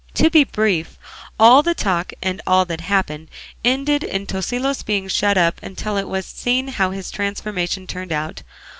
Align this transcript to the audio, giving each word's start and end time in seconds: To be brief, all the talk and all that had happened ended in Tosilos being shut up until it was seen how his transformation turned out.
To 0.15 0.31
be 0.31 0.43
brief, 0.43 0.97
all 1.39 1.61
the 1.61 1.75
talk 1.75 2.11
and 2.23 2.41
all 2.47 2.65
that 2.65 2.81
had 2.81 2.87
happened 2.89 3.29
ended 3.63 4.03
in 4.03 4.25
Tosilos 4.25 4.81
being 4.83 5.07
shut 5.07 5.37
up 5.37 5.61
until 5.61 5.95
it 5.95 6.07
was 6.07 6.25
seen 6.25 6.69
how 6.69 6.89
his 6.89 7.11
transformation 7.11 7.85
turned 7.85 8.11
out. 8.11 8.41